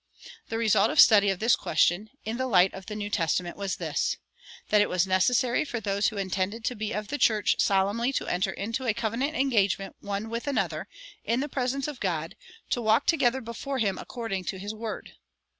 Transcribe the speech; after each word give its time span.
The 0.49 0.57
result 0.57 0.89
of 0.89 0.99
study 0.99 1.29
of 1.29 1.37
this 1.37 1.55
question, 1.55 2.09
in 2.25 2.37
the 2.37 2.47
light 2.47 2.73
of 2.73 2.87
the 2.87 2.95
New 2.95 3.11
Testament, 3.11 3.55
was 3.55 3.75
this 3.75 4.17
that 4.69 4.81
it 4.81 4.89
was 4.89 5.05
"necessary 5.05 5.63
for 5.63 5.79
those 5.79 6.07
who 6.07 6.17
intended 6.17 6.65
to 6.65 6.75
be 6.75 6.91
of 6.91 7.09
the 7.09 7.19
church 7.19 7.57
solemnly 7.59 8.11
to 8.13 8.25
enter 8.25 8.49
into 8.49 8.87
a 8.87 8.95
covenant 8.95 9.35
engagement 9.35 9.95
one 9.99 10.31
with 10.31 10.47
another, 10.47 10.87
in 11.23 11.39
the 11.39 11.47
presence 11.47 11.87
of 11.87 11.99
God, 11.99 12.35
to 12.71 12.81
walk 12.81 13.05
together 13.05 13.41
before 13.41 13.77
him 13.77 13.99
according 13.99 14.43
to 14.45 14.57
his 14.57 14.73
Word." 14.73 15.11